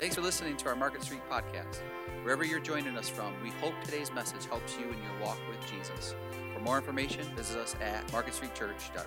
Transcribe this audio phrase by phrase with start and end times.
[0.00, 1.82] Thanks for listening to our Market Street podcast.
[2.22, 5.60] Wherever you're joining us from, we hope today's message helps you in your walk with
[5.70, 6.14] Jesus.
[6.54, 9.06] For more information, visit us at marketstreetchurch.org.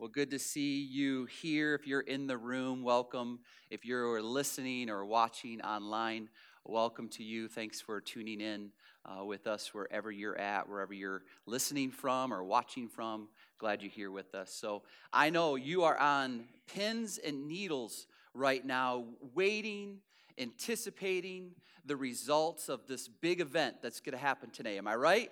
[0.00, 1.76] Well, good to see you here.
[1.76, 3.38] If you're in the room, welcome.
[3.70, 6.28] If you're listening or watching online,
[6.64, 7.46] welcome to you.
[7.46, 8.72] Thanks for tuning in
[9.04, 13.28] uh, with us wherever you're at, wherever you're listening from or watching from.
[13.58, 14.52] Glad you're here with us.
[14.52, 14.82] So
[15.12, 19.04] I know you are on pins and needles right now,
[19.34, 19.98] waiting,
[20.38, 21.52] anticipating
[21.86, 24.78] the results of this big event that's going to happen today.
[24.78, 25.30] Am I right?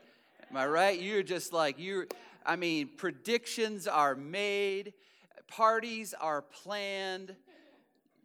[0.51, 1.01] Am I right?
[1.01, 2.07] You're just like, you're,
[2.45, 4.93] I mean, predictions are made,
[5.49, 7.35] parties are planned.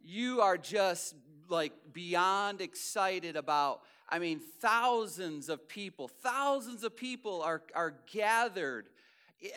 [0.04, 1.14] You are just
[1.48, 8.86] like beyond excited about, I mean, thousands of people, thousands of people are, are gathered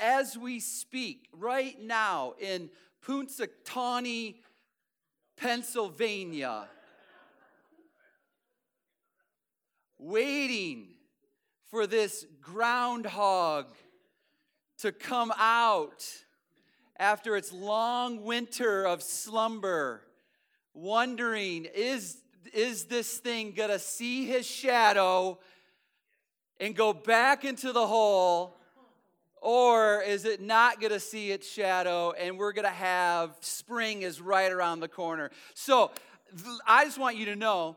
[0.01, 2.69] as we speak right now in
[3.05, 4.35] Punxsutawney,
[5.41, 6.67] Pennsylvania,
[9.97, 10.89] waiting
[11.71, 13.65] for this groundhog
[14.77, 16.05] to come out
[16.97, 20.03] after its long winter of slumber,
[20.75, 22.17] wondering, is,
[22.53, 25.39] is this thing gonna see his shadow
[26.59, 28.60] and go back into the hole?
[29.41, 34.03] Or is it not going to see its shadow and we're going to have spring
[34.03, 35.31] is right around the corner?
[35.55, 35.91] So
[36.67, 37.75] I just want you to know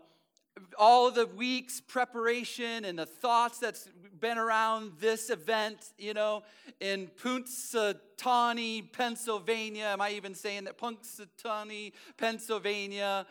[0.78, 3.88] all the weeks preparation and the thoughts that's
[4.20, 6.42] been around this event, you know,
[6.80, 9.86] in Punxsutawney, Pennsylvania.
[9.86, 10.78] Am I even saying that?
[10.78, 13.26] Punxsutawney, Pennsylvania.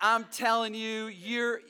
[0.00, 1.60] I'm telling you, you're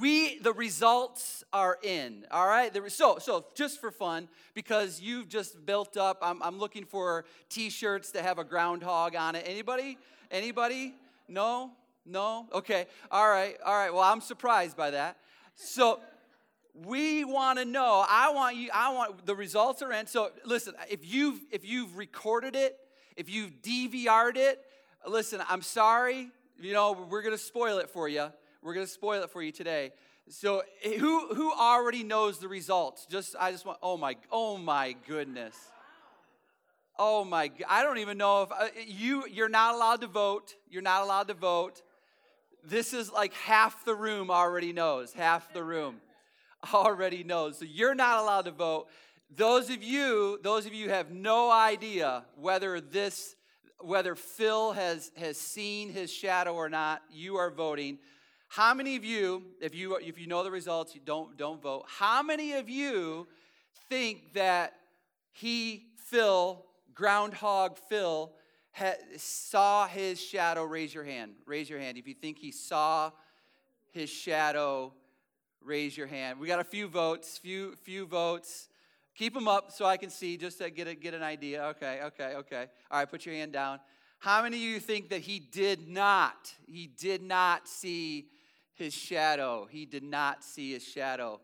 [0.00, 2.26] we the results are in.
[2.30, 2.70] All right.
[2.90, 6.18] So so just for fun, because you've just built up.
[6.22, 9.44] I'm, I'm looking for T-shirts that have a groundhog on it.
[9.46, 9.98] Anybody?
[10.30, 10.94] Anybody?
[11.28, 11.70] No.
[12.04, 12.46] No.
[12.52, 12.86] Okay.
[13.10, 13.56] All right.
[13.64, 13.92] All right.
[13.92, 15.16] Well, I'm surprised by that.
[15.54, 16.00] So
[16.74, 18.04] we want to know.
[18.08, 18.70] I want you.
[18.74, 20.06] I want the results are in.
[20.06, 20.74] So listen.
[20.90, 22.76] If you've if you've recorded it,
[23.16, 24.62] if you've DVR'd it,
[25.06, 25.40] listen.
[25.48, 26.30] I'm sorry
[26.60, 28.26] you know, we're going to spoil it for you.
[28.62, 29.92] We're going to spoil it for you today.
[30.28, 33.06] So who who already knows the results?
[33.06, 35.56] Just I just want oh my oh my goodness.
[36.96, 40.54] Oh my I don't even know if uh, you you're not allowed to vote.
[40.70, 41.82] You're not allowed to vote.
[42.62, 45.12] This is like half the room already knows.
[45.12, 45.96] Half the room
[46.72, 47.58] already knows.
[47.58, 48.86] So you're not allowed to vote.
[49.34, 53.34] Those of you, those of you have no idea whether this
[53.82, 57.98] whether Phil has, has seen his shadow or not, you are voting.
[58.48, 61.84] How many of you, if you, if you know the results, you don't, don't vote,
[61.86, 63.28] how many of you
[63.88, 64.74] think that
[65.32, 66.64] he, Phil,
[66.94, 68.32] Groundhog Phil,
[68.72, 70.64] ha, saw his shadow?
[70.64, 71.32] Raise your hand.
[71.46, 71.96] Raise your hand.
[71.96, 73.12] If you think he saw
[73.92, 74.92] his shadow,
[75.62, 76.40] raise your hand.
[76.40, 78.69] We got a few votes, few, few votes.
[79.20, 81.62] Keep them up so I can see, just to get, a, get an idea.
[81.64, 82.68] Okay, okay, okay.
[82.90, 83.78] All right, put your hand down.
[84.18, 86.54] How many of you think that he did not?
[86.66, 88.28] He did not see
[88.72, 89.68] his shadow.
[89.70, 91.38] He did not see his shadow.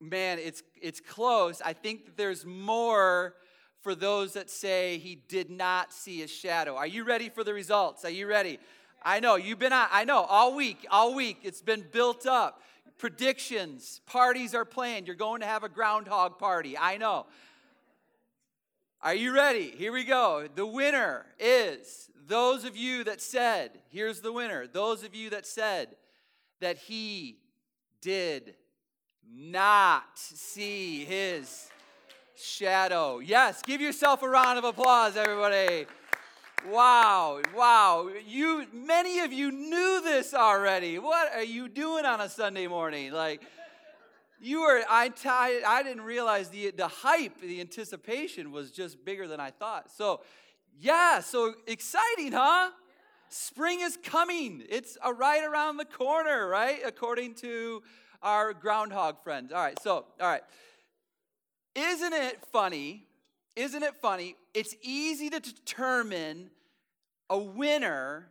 [0.00, 1.60] Man, it's, it's close.
[1.62, 3.34] I think that there's more
[3.82, 6.76] for those that say he did not see his shadow.
[6.76, 8.06] Are you ready for the results?
[8.06, 8.58] Are you ready?
[9.02, 12.62] I know you've been I know all week, all week it's been built up
[13.02, 15.08] predictions, parties are planned.
[15.08, 16.78] You're going to have a groundhog party.
[16.78, 17.26] I know.
[19.00, 19.72] Are you ready?
[19.76, 20.46] Here we go.
[20.54, 25.46] The winner is those of you that said, here's the winner, those of you that
[25.46, 25.96] said
[26.60, 27.38] that he
[28.00, 28.54] did
[29.28, 31.70] not see his
[32.36, 33.18] shadow.
[33.18, 35.86] Yes, give yourself a round of applause, everybody.
[36.70, 38.08] Wow, wow.
[38.24, 40.98] You many of you knew this already.
[40.98, 43.12] What are you doing on a Sunday morning?
[43.12, 43.42] Like
[44.40, 49.26] you were I, t- I didn't realize the the hype, the anticipation was just bigger
[49.26, 49.90] than I thought.
[49.90, 50.20] So,
[50.78, 52.70] yeah, so exciting, huh?
[53.28, 54.62] Spring is coming.
[54.68, 56.78] It's a right around the corner, right?
[56.86, 57.82] According to
[58.22, 59.50] our groundhog friends.
[59.52, 60.42] All right, so, all right.
[61.74, 63.06] Isn't it funny
[63.54, 64.36] isn't it funny?
[64.54, 66.50] It's easy to determine
[67.32, 68.28] a winner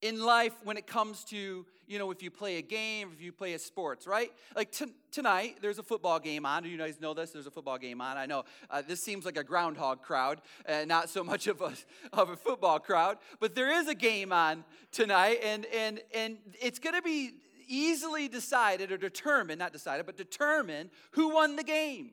[0.00, 3.32] in life when it comes to, you know, if you play a game, if you
[3.32, 4.32] play a sports, right?
[4.56, 6.62] Like t- tonight, there's a football game on.
[6.62, 7.32] Do you guys know this?
[7.32, 8.16] There's a football game on.
[8.16, 11.74] I know uh, this seems like a groundhog crowd, uh, not so much of a,
[12.14, 16.78] of a football crowd, but there is a game on tonight, and, and, and it's
[16.78, 17.32] going to be
[17.68, 22.12] easily decided or determined, not decided, but determined who won the game.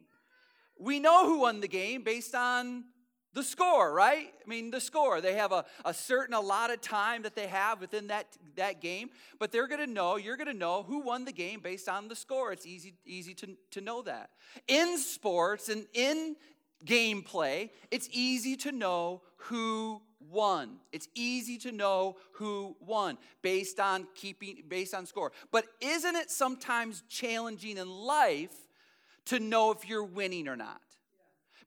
[0.78, 2.84] We know who won the game based on
[3.38, 4.34] the score, right?
[4.44, 5.22] I mean, the score.
[5.22, 8.25] They have a, a certain allotted time that they have within that,
[8.56, 11.60] that game, but they're going to know, you're going to know who won the game
[11.60, 12.51] based on the score.
[12.51, 14.31] It's easy, easy to, to know that.
[14.68, 16.36] In sports and in
[16.84, 20.01] gameplay, it's easy to know who
[20.31, 20.78] won.
[20.92, 25.31] It's easy to know who won based on keeping based on score.
[25.51, 28.56] But isn't it sometimes challenging in life
[29.25, 30.81] to know if you're winning or not?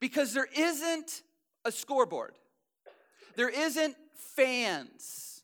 [0.00, 1.22] Because there isn't
[1.64, 2.34] a scoreboard.
[3.36, 5.42] There isn't fans.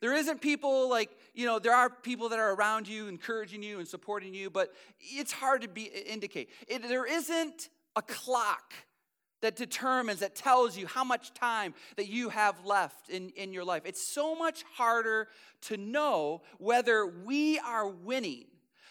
[0.00, 3.78] There isn't people like, you know, there are people that are around you, encouraging you
[3.78, 6.50] and supporting you, but it's hard to be indicate.
[6.68, 8.74] It, there isn't a clock
[9.40, 13.64] that determines, that tells you how much time that you have left in, in your
[13.64, 13.82] life.
[13.84, 15.28] It's so much harder
[15.62, 18.44] to know whether we are winning.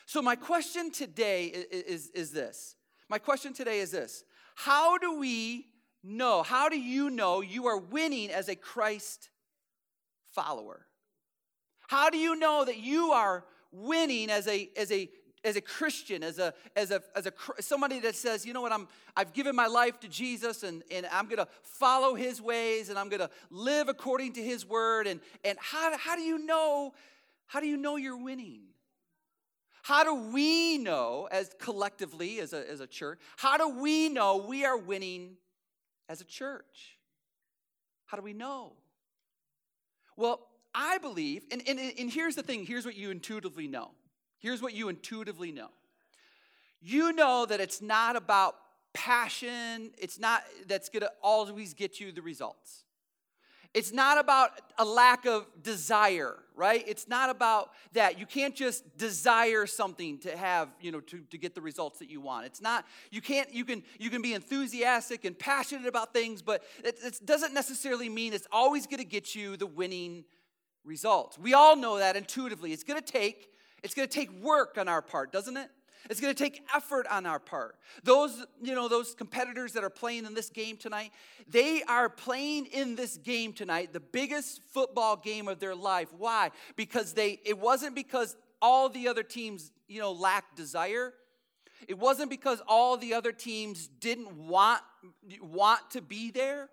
[0.05, 2.75] So, my question today is, is, is this.
[3.09, 4.23] My question today is this
[4.55, 5.67] How do we
[6.03, 6.43] know?
[6.43, 9.29] How do you know you are winning as a Christ
[10.31, 10.85] follower?
[11.87, 15.09] How do you know that you are winning as a, as a,
[15.43, 18.71] as a Christian, as a, as a, as a somebody that says, you know what,
[18.71, 22.97] I'm, I've given my life to Jesus and, and I'm to follow his ways and
[22.97, 25.07] I'm to live according to his word.
[25.07, 26.93] And, and how, how do you know,
[27.47, 28.61] how do you know you're winning?
[29.81, 34.45] How do we know as collectively, as a, as a church, how do we know
[34.47, 35.35] we are winning
[36.09, 36.97] as a church?
[38.05, 38.73] How do we know?
[40.15, 43.91] Well, I believe, and, and, and here's the thing here's what you intuitively know.
[44.39, 45.69] Here's what you intuitively know
[46.81, 48.55] you know that it's not about
[48.93, 52.83] passion, it's not that's gonna always get you the results.
[53.73, 56.83] It's not about a lack of desire, right?
[56.87, 58.19] It's not about that.
[58.19, 62.09] You can't just desire something to have, you know, to, to get the results that
[62.09, 62.45] you want.
[62.45, 66.61] It's not, you can't, you can, you can be enthusiastic and passionate about things, but
[66.83, 70.23] it, it doesn't necessarily mean it's always gonna get you the winning
[70.83, 71.39] results.
[71.39, 72.73] We all know that intuitively.
[72.73, 73.49] It's gonna take,
[73.81, 75.69] it's gonna take work on our part, doesn't it?
[76.09, 77.75] It's going to take effort on our part.
[78.03, 81.11] Those, you know, those competitors that are playing in this game tonight,
[81.47, 86.09] they are playing in this game tonight, the biggest football game of their life.
[86.17, 86.51] Why?
[86.75, 91.13] Because they it wasn't because all the other teams, you know, lacked desire.
[91.87, 94.81] It wasn't because all the other teams didn't want
[95.41, 96.69] want to be there.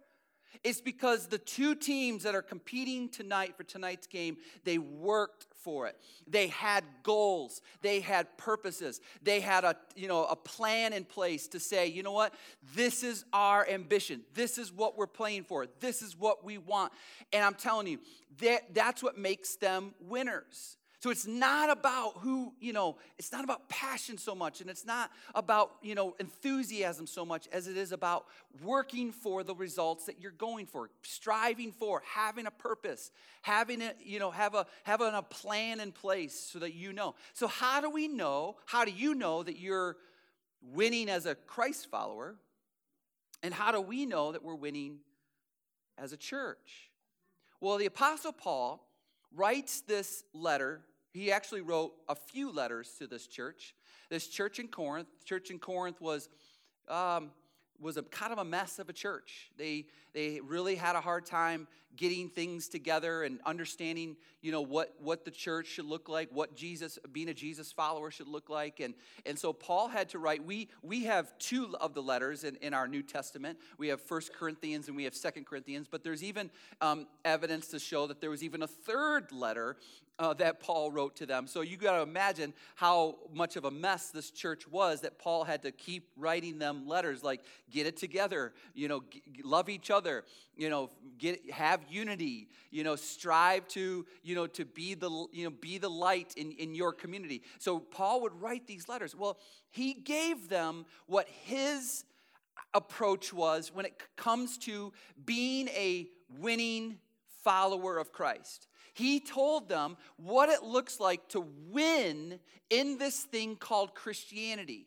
[0.62, 5.86] It's because the two teams that are competing tonight for tonight's game, they worked for
[5.86, 5.96] it.
[6.26, 11.48] They had goals, they had purposes, they had a, you know, a plan in place
[11.48, 12.34] to say, you know what,
[12.74, 16.92] this is our ambition, this is what we're playing for, this is what we want.
[17.32, 17.98] And I'm telling you,
[18.40, 20.76] that, that's what makes them winners.
[21.00, 24.84] So it's not about who, you know, it's not about passion so much, and it's
[24.84, 28.26] not about, you know, enthusiasm so much as it is about
[28.62, 33.10] working for the results that you're going for, striving for, having a purpose,
[33.40, 37.14] having a, you know, have a having a plan in place so that you know.
[37.32, 38.56] So how do we know?
[38.66, 39.96] How do you know that you're
[40.60, 42.36] winning as a Christ follower?
[43.42, 44.98] And how do we know that we're winning
[45.96, 46.90] as a church?
[47.58, 48.86] Well, the Apostle Paul
[49.34, 50.82] writes this letter
[51.12, 53.74] he actually wrote a few letters to this church.
[54.08, 56.28] This church in Corinth, church in Corinth was
[56.88, 57.30] um,
[57.80, 59.50] was a kind of a mess of a church.
[59.56, 61.66] They they really had a hard time
[61.96, 66.56] getting things together and understanding, you know, what what the church should look like, what
[66.56, 68.80] Jesus being a Jesus follower should look like.
[68.80, 68.94] And
[69.26, 70.44] and so Paul had to write.
[70.44, 73.58] We we have two of the letters in, in our New Testament.
[73.78, 77.78] We have First Corinthians and we have Second Corinthians, but there's even um, evidence to
[77.78, 79.76] show that there was even a third letter
[80.20, 81.46] uh, that Paul wrote to them.
[81.46, 85.44] So you got to imagine how much of a mess this church was that Paul
[85.44, 89.90] had to keep writing them letters like, get it together, you know, g- love each
[89.90, 89.99] other,
[90.56, 95.44] you know, get have unity, you know, strive to, you know, to be the, you
[95.44, 97.42] know, be the light in, in your community.
[97.58, 99.14] So Paul would write these letters.
[99.14, 99.38] Well,
[99.70, 102.04] he gave them what his
[102.74, 104.92] approach was when it comes to
[105.24, 106.98] being a winning
[107.42, 108.68] follower of Christ.
[108.92, 112.38] He told them what it looks like to win
[112.68, 114.86] in this thing called Christianity.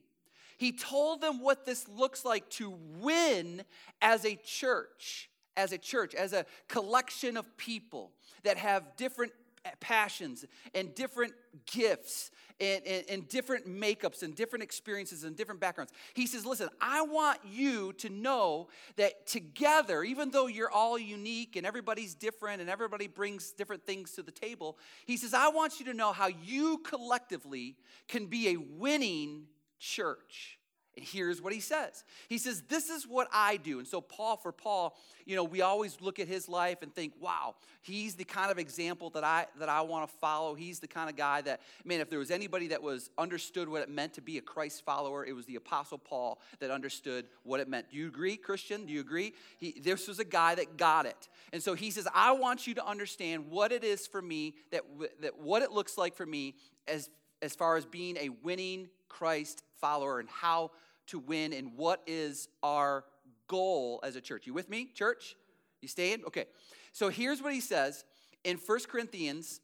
[0.63, 3.63] He told them what this looks like to win
[4.01, 9.34] as a church, as a church, as a collection of people that have different
[9.82, 11.34] passions and different
[11.65, 15.91] gifts and, and, and, different makeups and different experiences and different backgrounds.
[16.13, 21.58] He says, Listen, I want you to know that together, even though you're all unique
[21.58, 25.82] and everybody's different and everybody brings different things to the table, he says, I want
[25.82, 27.75] you to know how you collectively
[28.08, 29.48] can be a winning
[29.83, 30.57] church
[30.95, 32.03] And here's what he says.
[32.29, 33.79] He says, This is what I do.
[33.79, 37.13] And so, Paul, for Paul, you know, we always look at his life and think,
[37.19, 40.53] wow, he's the kind of example that I that I want to follow.
[40.53, 43.81] He's the kind of guy that, man, if there was anybody that was understood what
[43.81, 47.59] it meant to be a Christ follower, it was the Apostle Paul that understood what
[47.59, 47.89] it meant.
[47.89, 48.85] Do you agree, Christian?
[48.85, 49.33] Do you agree?
[49.57, 51.27] He, this was a guy that got it.
[51.51, 54.83] And so he says, I want you to understand what it is for me, that,
[55.21, 56.55] that what it looks like for me
[56.87, 57.09] as,
[57.41, 60.71] as far as being a winning Christ follower and how
[61.07, 63.03] to win and what is our
[63.47, 64.47] goal as a church.
[64.47, 65.35] You with me, church?
[65.81, 66.23] You staying?
[66.25, 66.45] Okay.
[66.93, 68.05] So here's what he says
[68.45, 69.59] in 1 Corinthians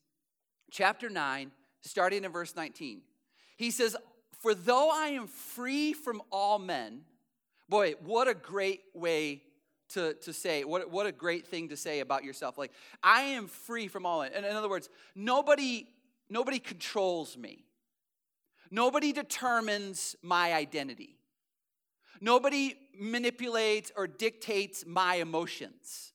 [0.71, 2.99] chapter 9, starting in verse 19.
[3.55, 3.95] He says,
[4.41, 7.03] For though I am free from all men,
[7.69, 9.43] boy, what a great way
[9.93, 12.57] to, to say, what, what a great thing to say about yourself.
[12.57, 14.33] Like, I am free from all men.
[14.33, 15.87] In, in other words, nobody,
[16.29, 17.63] nobody controls me.
[18.71, 21.17] Nobody determines my identity.
[22.21, 26.13] Nobody manipulates or dictates my emotions.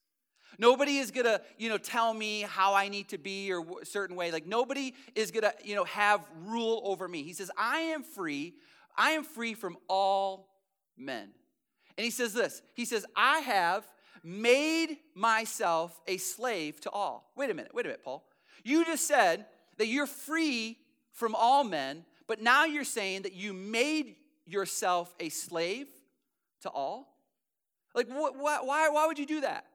[0.58, 4.14] Nobody is gonna, you know, tell me how I need to be or a certain
[4.14, 4.30] way.
[4.30, 7.22] Like nobody is gonna, you know, have rule over me.
[7.22, 8.54] He says, I am free.
[8.96, 10.48] I am free from all
[10.96, 11.30] men.
[11.96, 12.62] And he says this.
[12.74, 13.84] He says, I have
[14.22, 17.30] made myself a slave to all.
[17.36, 18.24] Wait a minute, wait a minute, Paul.
[18.62, 19.46] You just said
[19.76, 20.78] that you're free
[21.12, 24.16] from all men, but now you're saying that you made
[24.46, 25.88] yourself a slave
[26.62, 27.08] to all?
[27.94, 29.66] Like, what, what, why, why would you do that?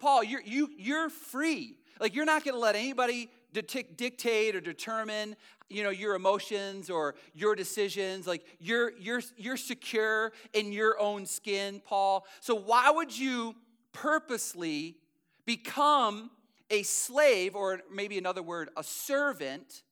[0.00, 1.76] Paul, you're, you, you're free.
[2.00, 5.36] Like, you're not going to let anybody dictate or determine
[5.68, 11.26] you know your emotions or your decisions like you're you're you're secure in your own
[11.26, 13.54] skin paul so why would you
[13.92, 14.96] purposely
[15.44, 16.30] become
[16.70, 19.82] a slave or maybe another word a servant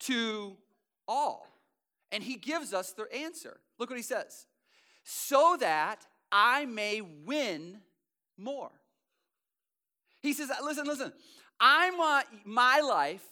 [0.00, 0.56] to
[1.06, 1.46] all
[2.12, 3.58] and he gives us the answer.
[3.78, 4.46] Look what he says
[5.04, 7.78] so that I may win
[8.36, 8.70] more.
[10.20, 11.12] He says, listen, listen,
[11.60, 13.24] I want my life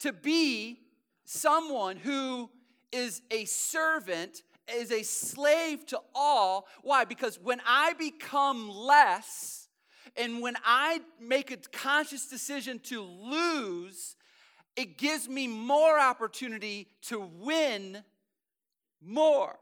[0.00, 0.78] to be
[1.24, 2.50] someone who
[2.92, 6.66] is a servant, is a slave to all.
[6.82, 7.04] Why?
[7.04, 9.68] Because when I become less,
[10.16, 14.16] and when I make a conscious decision to lose,
[14.76, 18.02] it gives me more opportunity to win
[19.00, 19.58] more.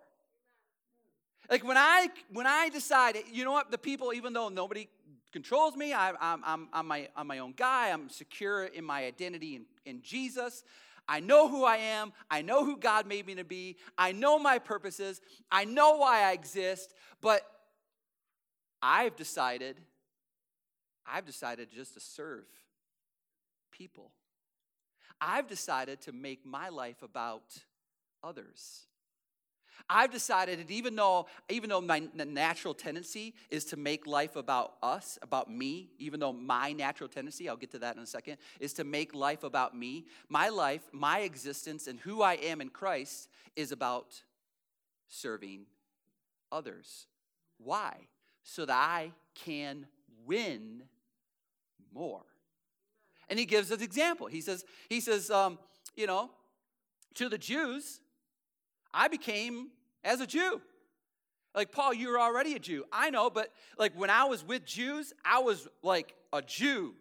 [1.50, 4.88] Like when I when I decide, you know what, the people, even though nobody
[5.32, 9.04] controls me, I, I'm, I'm, I'm, my, I'm my own guy, I'm secure in my
[9.04, 10.64] identity in, in Jesus.
[11.10, 12.12] I know who I am.
[12.30, 13.78] I know who God made me to be.
[13.96, 15.22] I know my purposes.
[15.50, 16.92] I know why I exist.
[17.22, 17.40] But
[18.82, 19.80] I've decided,
[21.06, 22.44] I've decided just to serve
[23.72, 24.12] people.
[25.20, 27.56] I've decided to make my life about
[28.22, 28.82] others.
[29.88, 34.74] I've decided that even though, even though my natural tendency is to make life about
[34.82, 38.38] us, about me, even though my natural tendency, I'll get to that in a second,
[38.60, 42.68] is to make life about me, my life, my existence, and who I am in
[42.68, 44.22] Christ is about
[45.08, 45.66] serving
[46.52, 47.06] others.
[47.58, 47.94] Why?
[48.42, 49.86] So that I can
[50.26, 50.82] win
[51.92, 52.24] more.
[53.30, 54.26] And he gives an example.
[54.26, 55.58] He says, he says, um,
[55.96, 56.30] you know,
[57.14, 58.00] to the Jews,
[58.92, 59.68] I became
[60.04, 60.60] as a Jew.
[61.54, 62.84] Like, Paul, you were already a Jew.
[62.92, 66.94] I know, but like when I was with Jews, I was like a Jew.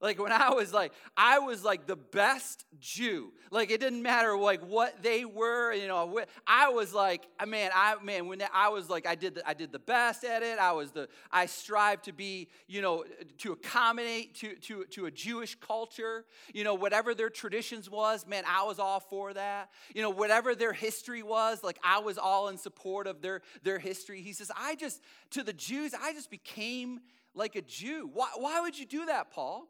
[0.00, 3.32] Like when I was like, I was like the best Jew.
[3.50, 6.20] Like it didn't matter like what they were, you know.
[6.46, 9.72] I was like, man, I man, when I was like, I did the, I did
[9.72, 10.58] the best at it.
[10.60, 13.04] I was the, I strived to be, you know,
[13.38, 16.24] to accommodate to to to a Jewish culture.
[16.54, 19.70] You know, whatever their traditions was, man, I was all for that.
[19.94, 23.80] You know, whatever their history was, like I was all in support of their their
[23.80, 24.22] history.
[24.22, 27.00] He says, I just to the Jews, I just became
[27.34, 28.08] like a Jew.
[28.12, 29.66] Why, why would you do that, Paul?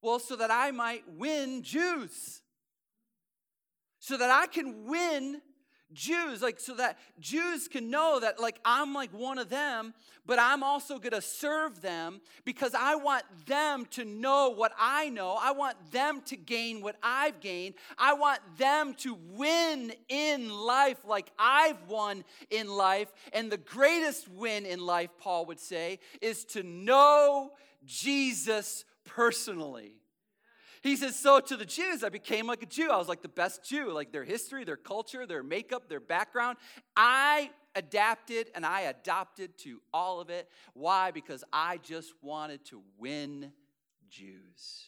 [0.00, 2.42] Well, so that I might win Jews.
[3.98, 5.42] So that I can win
[5.92, 9.94] Jews, like so that Jews can know that like I'm like one of them,
[10.26, 15.38] but I'm also to serve them because I want them to know what I know.
[15.40, 17.74] I want them to gain what I've gained.
[17.96, 23.10] I want them to win in life like I've won in life.
[23.32, 27.52] And the greatest win in life, Paul would say, is to know
[27.86, 29.94] Jesus personally.
[30.82, 32.90] He says, So to the Jews, I became like a Jew.
[32.90, 36.58] I was like the best Jew, like their history, their culture, their makeup, their background.
[36.96, 40.48] I adapted and I adopted to all of it.
[40.74, 41.10] Why?
[41.10, 43.52] Because I just wanted to win
[44.08, 44.84] Jews.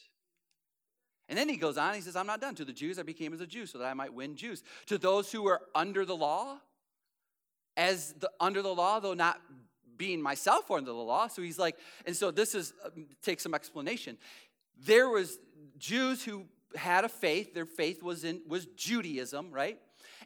[1.27, 2.55] And then he goes on, he says, I'm not done.
[2.55, 4.63] To the Jews, I became as a Jew so that I might win Jews.
[4.87, 6.57] To those who were under the law,
[7.77, 9.39] as the, under the law, though not
[10.01, 11.27] being myself under the law.
[11.27, 11.77] So he's like,
[12.07, 14.17] and so this is um, take some explanation.
[14.83, 15.37] There was
[15.77, 17.53] Jews who had a faith.
[17.53, 19.77] Their faith was in was Judaism, right?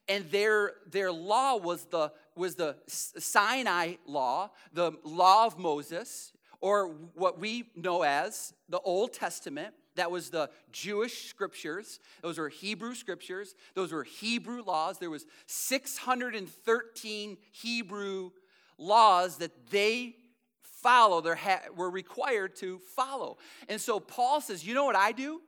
[0.07, 6.87] And their their law was the was the Sinai law, the law of Moses, or
[7.13, 9.73] what we know as the Old Testament.
[9.95, 11.99] That was the Jewish scriptures.
[12.21, 13.55] Those were Hebrew scriptures.
[13.73, 14.99] Those were Hebrew laws.
[14.99, 18.31] There was 613 Hebrew
[18.77, 20.15] laws that they
[20.61, 21.35] follow, they
[21.75, 23.37] were required to follow.
[23.67, 25.41] And so Paul says, you know what I do?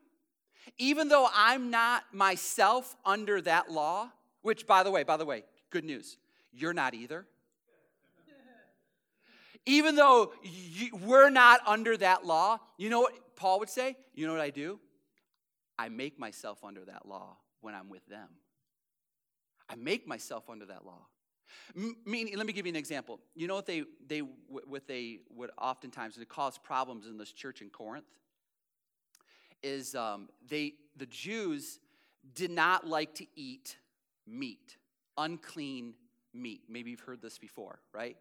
[0.77, 4.09] Even though I'm not myself under that law,
[4.41, 6.17] which by the way, by the way, good news,
[6.51, 7.25] you're not either.
[9.65, 13.97] Even though you, we're not under that law, you know what Paul would say?
[14.15, 14.79] You know what I do?
[15.77, 18.29] I make myself under that law when I'm with them.
[19.69, 21.05] I make myself under that law.
[22.05, 23.19] Meaning, let me give you an example.
[23.35, 27.61] You know what they they what they would oftentimes it cause problems in this church
[27.61, 28.05] in Corinth
[29.63, 31.79] is um, they the Jews
[32.33, 33.77] did not like to eat
[34.25, 34.77] meat,
[35.17, 35.93] unclean
[36.33, 36.61] meat.
[36.69, 38.17] Maybe you've heard this before, right?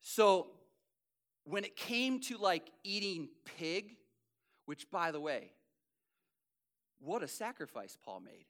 [0.00, 0.48] So
[1.44, 3.96] when it came to like eating pig,
[4.66, 5.52] which by the way,
[7.00, 8.46] what a sacrifice Paul made.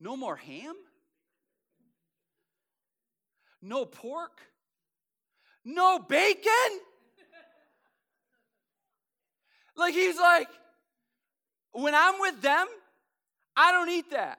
[0.00, 0.74] No more ham?
[3.64, 4.42] No pork?
[5.64, 6.50] No bacon?
[9.74, 10.48] like he's like,
[11.72, 12.66] when I'm with them,
[13.56, 14.38] I don't eat that.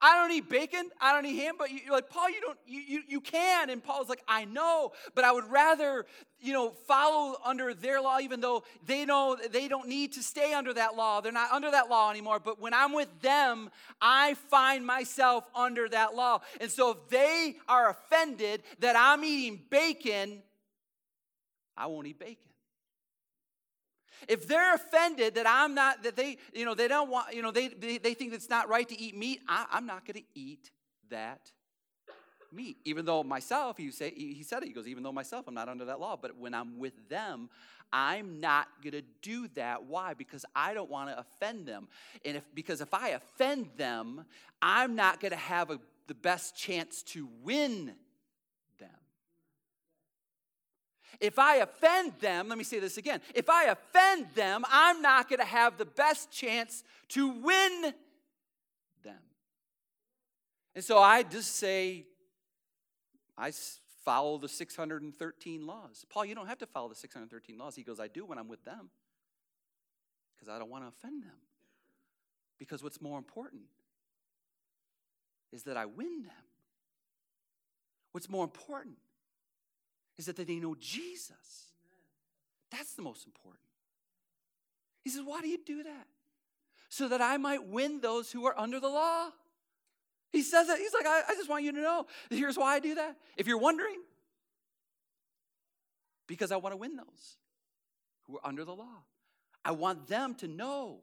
[0.00, 0.90] I don't eat bacon.
[1.00, 1.54] I don't eat ham.
[1.58, 3.70] But you, are like, Paul, you don't, you, you, you can.
[3.70, 6.04] And Paul's like, I know, but I would rather,
[6.40, 10.52] you know, follow under their law, even though they know they don't need to stay
[10.52, 11.20] under that law.
[11.20, 12.40] They're not under that law anymore.
[12.40, 16.40] But when I'm with them, I find myself under that law.
[16.60, 20.42] And so if they are offended that I'm eating bacon,
[21.76, 22.36] I won't eat bacon.
[24.28, 27.50] If they're offended that I'm not, that they, you know, they don't want, you know,
[27.50, 30.26] they, they, they think it's not right to eat meat, I, I'm not going to
[30.34, 30.70] eat
[31.10, 31.52] that
[32.52, 32.78] meat.
[32.84, 35.68] Even though myself, he, say, he said it, he goes, even though myself, I'm not
[35.68, 37.50] under that law, but when I'm with them,
[37.92, 39.84] I'm not going to do that.
[39.84, 40.14] Why?
[40.14, 41.88] Because I don't want to offend them.
[42.24, 44.24] And if, because if I offend them,
[44.60, 47.94] I'm not going to have a, the best chance to win
[51.20, 53.20] If I offend them, let me say this again.
[53.34, 57.94] If I offend them, I'm not going to have the best chance to win
[59.04, 59.20] them.
[60.74, 62.06] And so I just say,
[63.36, 63.52] I
[64.04, 66.04] follow the 613 laws.
[66.08, 67.74] Paul, you don't have to follow the 613 laws.
[67.74, 68.90] He goes, I do when I'm with them
[70.34, 71.38] because I don't want to offend them.
[72.58, 73.62] Because what's more important
[75.52, 76.44] is that I win them.
[78.12, 78.96] What's more important
[80.18, 81.72] is that they know Jesus.
[82.70, 83.62] That's the most important.
[85.02, 86.06] He says, Why do you do that?
[86.88, 89.30] So that I might win those who are under the law.
[90.32, 90.78] He says that.
[90.78, 92.06] He's like, I, I just want you to know.
[92.30, 93.16] Here's why I do that.
[93.36, 94.00] If you're wondering,
[96.26, 97.36] because I want to win those
[98.26, 99.04] who are under the law.
[99.64, 101.00] I want them to know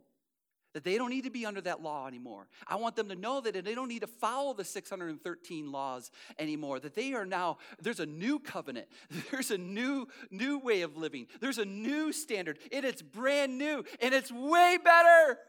[0.74, 2.48] that they don't need to be under that law anymore.
[2.68, 6.80] I want them to know that they don't need to follow the 613 laws anymore.
[6.80, 8.88] That they are now there's a new covenant.
[9.32, 11.28] There's a new new way of living.
[11.40, 12.60] There's a new standard.
[12.72, 15.40] And it's brand new and it's way better.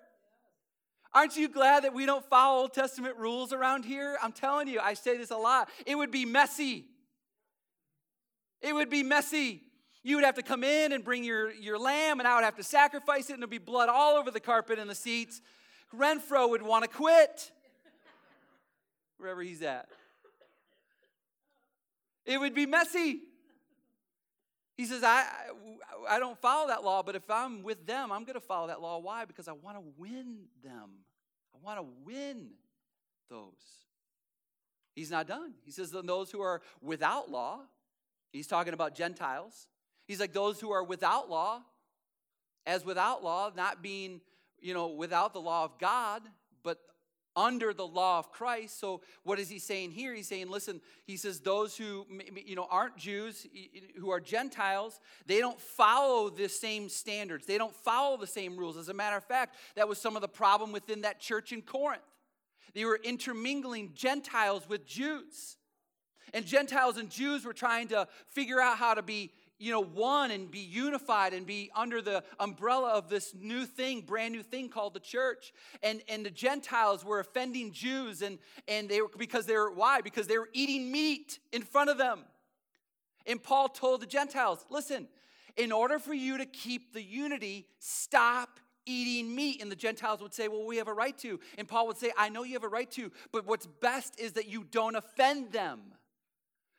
[1.12, 4.18] Aren't you glad that we don't follow Old Testament rules around here?
[4.22, 5.68] I'm telling you, I say this a lot.
[5.86, 6.86] It would be messy.
[8.60, 9.62] It would be messy.
[10.06, 12.56] You would have to come in and bring your, your lamb, and I would have
[12.56, 15.40] to sacrifice it, and there'd be blood all over the carpet and the seats.
[15.96, 17.50] Renfro would want to quit
[19.16, 19.88] wherever he's at.
[22.26, 23.20] It would be messy.
[24.76, 25.24] He says, I,
[26.08, 28.66] I, I don't follow that law, but if I'm with them, I'm going to follow
[28.66, 28.98] that law.
[28.98, 29.24] Why?
[29.24, 30.90] Because I want to win them.
[31.54, 32.48] I want to win
[33.30, 33.52] those.
[34.94, 35.54] He's not done.
[35.64, 37.60] He says, those who are without law,
[38.32, 39.66] he's talking about Gentiles.
[40.06, 41.62] He's like those who are without law,
[42.66, 44.20] as without law, not being,
[44.60, 46.22] you know, without the law of God,
[46.62, 46.78] but
[47.36, 48.78] under the law of Christ.
[48.78, 50.14] So what is he saying here?
[50.14, 52.06] He's saying, listen, he says those who
[52.44, 53.46] you know aren't Jews,
[53.98, 57.46] who are Gentiles, they don't follow the same standards.
[57.46, 58.76] They don't follow the same rules.
[58.76, 61.62] As a matter of fact, that was some of the problem within that church in
[61.62, 62.02] Corinth.
[62.74, 65.56] They were intermingling Gentiles with Jews.
[66.32, 70.30] And Gentiles and Jews were trying to figure out how to be you know, one
[70.30, 74.68] and be unified and be under the umbrella of this new thing, brand new thing
[74.68, 75.52] called the church.
[75.82, 80.00] And, and the Gentiles were offending Jews, and, and they were, because they were, why?
[80.00, 82.24] Because they were eating meat in front of them.
[83.26, 85.08] And Paul told the Gentiles, listen,
[85.56, 89.62] in order for you to keep the unity, stop eating meat.
[89.62, 91.40] And the Gentiles would say, Well, we have a right to.
[91.56, 94.32] And Paul would say, I know you have a right to, but what's best is
[94.32, 95.80] that you don't offend them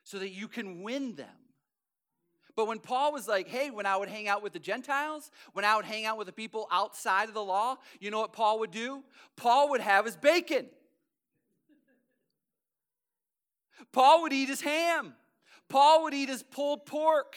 [0.04, 1.28] so that you can win them.
[2.56, 5.66] But when Paul was like, hey, when I would hang out with the Gentiles, when
[5.66, 8.60] I would hang out with the people outside of the law, you know what Paul
[8.60, 9.04] would do?
[9.36, 10.68] Paul would have his bacon.
[13.92, 15.16] Paul would eat his ham.
[15.68, 17.36] Paul would eat his pulled pork.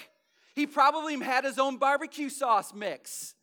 [0.55, 3.35] He probably had his own barbecue sauce mix.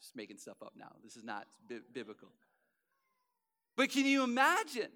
[0.00, 0.92] Just making stuff up now.
[1.02, 2.28] This is not bi- biblical.
[3.76, 4.88] But can you imagine?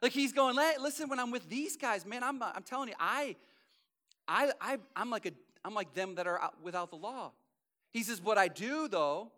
[0.00, 3.36] Like he's going, listen, when I'm with these guys, man, I'm, I'm telling you, I,
[4.32, 5.32] I, I, I'm, like a,
[5.64, 7.32] I'm like them that are without the law.
[7.92, 9.30] He says, what I do though,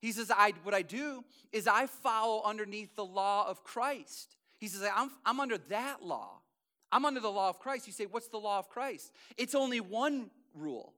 [0.00, 4.36] he says, I, what I do is I follow underneath the law of Christ.
[4.58, 6.40] He says, I'm, I'm under that law.
[6.92, 7.86] I'm under the law of Christ.
[7.86, 9.12] You say, what's the law of Christ?
[9.36, 10.92] It's only one rule.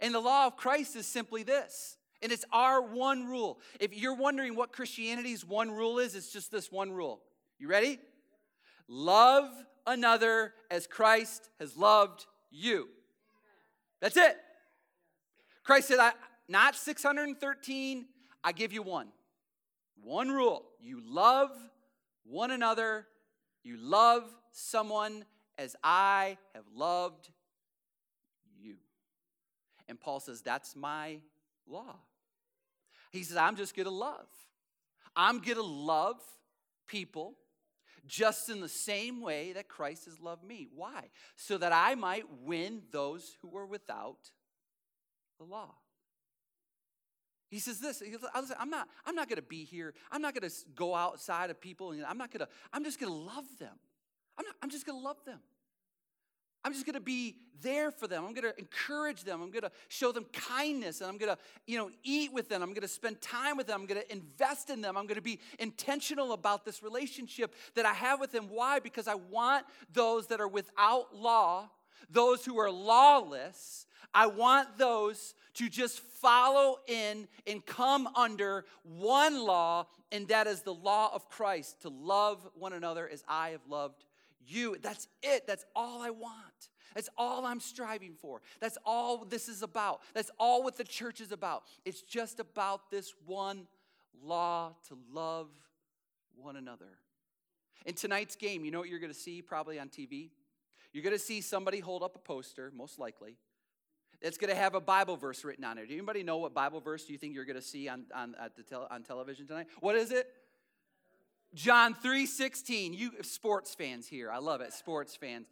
[0.00, 1.96] And the law of Christ is simply this.
[2.22, 3.60] And it's our one rule.
[3.80, 7.20] If you're wondering what Christianity's one rule is, it's just this one rule.
[7.58, 7.98] You ready?
[8.88, 9.50] Love
[9.86, 12.88] another as Christ has loved you.
[14.00, 14.36] That's it.
[15.64, 16.12] Christ said, I,
[16.48, 18.06] not 613,
[18.44, 19.08] I give you one.
[20.02, 20.64] One rule.
[20.80, 21.50] You love
[22.24, 23.06] one another,
[23.62, 25.24] you love someone
[25.58, 27.28] as I have loved
[28.60, 28.76] you.
[29.88, 31.18] And Paul says, That's my
[31.68, 31.96] law.
[33.10, 34.26] He says, I'm just going to love.
[35.14, 36.16] I'm going to love
[36.86, 37.34] people
[38.06, 40.68] just in the same way that Christ has loved me.
[40.74, 41.04] Why?
[41.36, 44.30] So that I might win those who are without
[45.38, 45.74] the law.
[47.48, 48.16] He says this, he
[48.58, 52.02] I'm not, I'm not gonna be here, I'm not gonna go outside of people, and
[52.04, 53.74] I'm not gonna, I'm just gonna love them.
[54.38, 55.40] I'm, not, I'm just gonna love them.
[56.64, 58.24] I'm just going to be there for them.
[58.24, 59.40] I'm going to encourage them.
[59.40, 62.62] I'm going to show them kindness and I'm going to, you know, eat with them.
[62.62, 63.80] I'm going to spend time with them.
[63.80, 64.96] I'm going to invest in them.
[64.96, 68.46] I'm going to be intentional about this relationship that I have with them.
[68.48, 68.80] Why?
[68.80, 71.70] Because I want those that are without law,
[72.10, 79.44] those who are lawless, I want those to just follow in and come under one
[79.44, 83.62] law, and that is the law of Christ to love one another as I have
[83.68, 84.04] loved
[84.46, 84.76] you.
[84.82, 85.46] That's it.
[85.46, 86.68] That's all I want.
[86.94, 88.42] That's all I'm striving for.
[88.60, 90.00] That's all this is about.
[90.14, 91.64] That's all what the church is about.
[91.84, 93.66] It's just about this one
[94.22, 95.48] law to love
[96.36, 96.98] one another.
[97.86, 100.30] In tonight's game, you know what you're going to see probably on TV?
[100.92, 103.36] You're going to see somebody hold up a poster, most likely.
[104.20, 105.88] It's going to have a Bible verse written on it.
[105.88, 108.36] Do anybody know what Bible verse do you think you're going to see on, on,
[108.56, 109.66] the tel- on television tonight?
[109.80, 110.32] What is it?
[111.54, 112.94] John 3:16.
[112.94, 114.30] You sports fans here.
[114.30, 114.72] I love it.
[114.72, 115.46] Sports fans.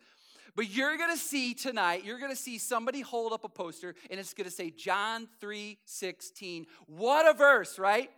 [0.56, 3.94] But you're going to see tonight, you're going to see somebody hold up a poster
[4.10, 6.66] and it's going to say John 3:16.
[6.86, 8.10] What a verse, right?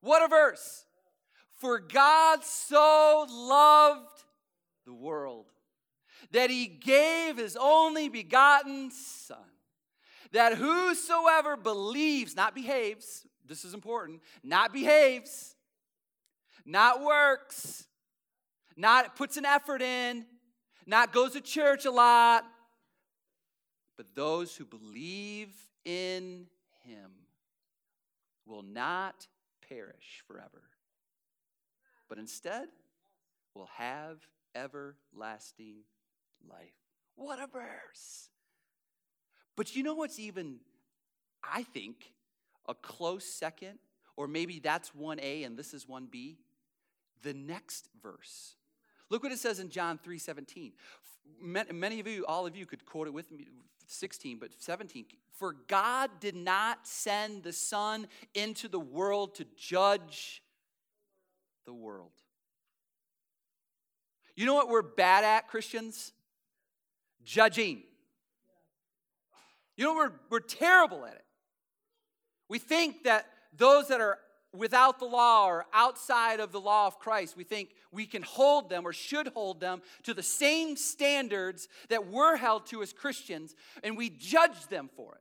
[0.00, 0.84] What a verse.
[1.54, 4.24] For God so loved
[4.84, 5.46] the world
[6.30, 9.38] that he gave his only begotten son
[10.32, 15.55] that whosoever believes, not behaves, this is important, not behaves,
[16.66, 17.86] not works,
[18.76, 20.26] not puts an effort in,
[20.86, 22.44] not goes to church a lot,
[23.96, 25.48] but those who believe
[25.84, 26.46] in
[26.84, 27.10] him
[28.44, 29.26] will not
[29.68, 30.62] perish forever,
[32.08, 32.68] but instead
[33.54, 34.18] will have
[34.54, 35.78] everlasting
[36.48, 36.74] life.
[37.14, 38.28] What a verse!
[39.56, 40.56] But you know what's even,
[41.42, 42.12] I think,
[42.68, 43.78] a close second,
[44.16, 46.36] or maybe that's 1A and this is 1B?
[47.22, 48.54] The next verse.
[49.10, 50.72] Look what it says in John 3 17.
[51.40, 53.46] Many of you, all of you could quote it with me,
[53.86, 55.06] 16, but 17.
[55.32, 60.42] For God did not send the Son into the world to judge
[61.66, 62.12] the world.
[64.34, 66.12] You know what we're bad at, Christians?
[67.24, 67.82] Judging.
[69.76, 71.24] You know, we're, we're terrible at it.
[72.48, 73.26] We think that
[73.56, 74.18] those that are
[74.58, 78.68] without the law or outside of the law of Christ, we think we can hold
[78.68, 83.54] them or should hold them to the same standards that we're held to as Christians,
[83.82, 85.20] and we judge them for it.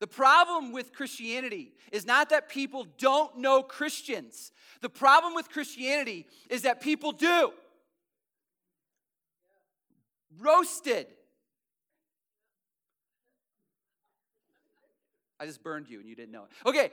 [0.00, 4.50] The problem with Christianity is not that people don't know Christians.
[4.80, 7.52] The problem with Christianity is that people do.
[10.38, 11.06] Roasted.
[15.40, 16.68] I just burned you and you didn't know it.
[16.68, 16.90] Okay.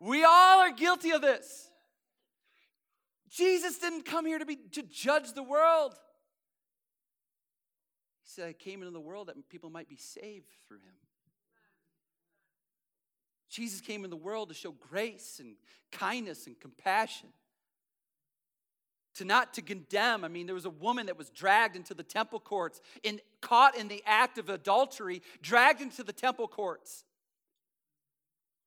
[0.00, 1.68] We all are guilty of this.
[3.30, 5.94] Jesus didn't come here to be to judge the world.
[8.22, 10.94] He said, I came into the world that people might be saved through him.
[13.48, 15.56] Jesus came in the world to show grace and
[15.90, 17.28] kindness and compassion.
[19.16, 20.24] To not to condemn.
[20.24, 23.76] I mean, there was a woman that was dragged into the temple courts and caught
[23.76, 27.04] in the act of adultery, dragged into the temple courts.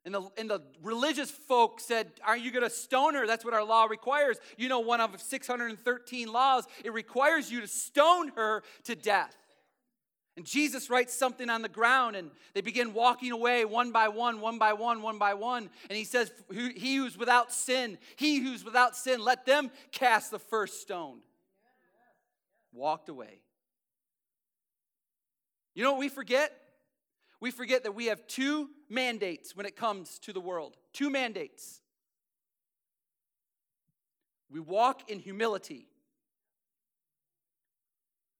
[0.05, 3.25] And the, and the religious folk said, Are you going to stone her?
[3.25, 4.37] That's what our law requires.
[4.55, 9.35] You know, one of 613 laws, it requires you to stone her to death.
[10.37, 14.41] And Jesus writes something on the ground, and they begin walking away one by one,
[14.41, 15.69] one by one, one by one.
[15.89, 20.39] And he says, He who's without sin, he who's without sin, let them cast the
[20.39, 21.19] first stone.
[22.73, 23.39] Walked away.
[25.73, 26.51] You know what we forget?
[27.39, 30.75] We forget that we have two mandates when it comes to the world.
[30.91, 31.81] Two mandates.
[34.49, 35.87] We walk in humility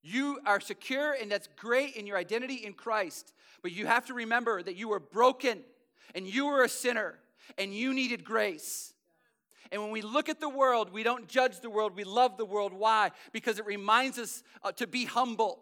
[0.06, 3.34] you are secure, and that's great in your identity in Christ.
[3.64, 5.62] But you have to remember that you were broken
[6.14, 7.16] and you were a sinner
[7.58, 8.94] and you needed grace.
[9.72, 12.46] And when we look at the world, we don't judge the world, we love the
[12.46, 12.72] world.
[12.72, 13.12] Why?
[13.32, 15.60] Because it reminds us uh, to be humble.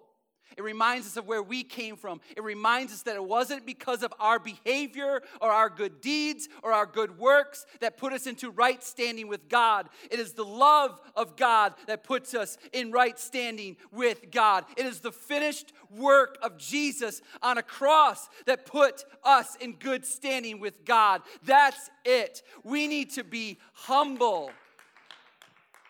[0.57, 2.21] It reminds us of where we came from.
[2.35, 6.73] It reminds us that it wasn't because of our behavior or our good deeds or
[6.73, 9.89] our good works that put us into right standing with God.
[10.11, 14.65] It is the love of God that puts us in right standing with God.
[14.77, 20.05] It is the finished work of Jesus on a cross that put us in good
[20.05, 21.21] standing with God.
[21.45, 22.41] That's it.
[22.63, 24.51] We need to be humble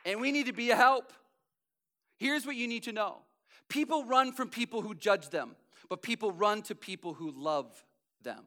[0.06, 1.14] and we need to be a help.
[2.18, 3.20] Here's what you need to know
[3.74, 5.56] People run from people who judge them,
[5.90, 7.72] but people run to people who love
[8.22, 8.44] them.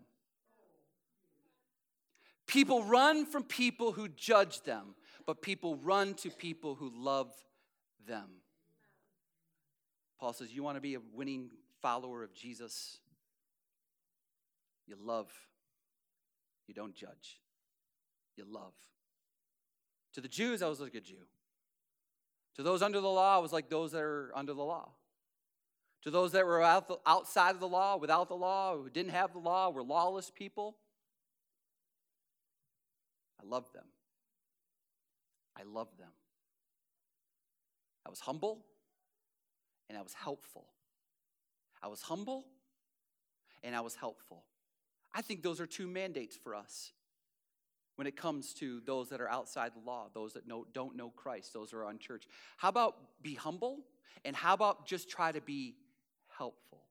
[2.46, 4.94] People run from people who judge them,
[5.26, 7.32] but people run to people who love
[8.06, 8.28] them.
[10.20, 11.50] Paul says, You want to be a winning
[11.82, 13.00] follower of Jesus?
[14.86, 15.28] You love.
[16.68, 17.40] You don't judge.
[18.36, 18.74] You love.
[20.14, 21.26] To the Jews, I was like a Jew.
[22.54, 24.90] To those under the law, I was like those that are under the law.
[26.06, 29.40] To those that were outside of the law, without the law, who didn't have the
[29.40, 30.76] law, were lawless people,
[33.42, 33.86] I loved them.
[35.58, 36.12] I loved them.
[38.06, 38.64] I was humble
[39.88, 40.68] and I was helpful.
[41.82, 42.44] I was humble
[43.64, 44.44] and I was helpful.
[45.12, 46.92] I think those are two mandates for us
[47.96, 51.10] when it comes to those that are outside the law, those that know, don't know
[51.16, 52.28] Christ, those who are unchurched.
[52.58, 53.80] How about be humble?
[54.24, 55.74] And how about just try to be
[56.38, 56.82] helpful.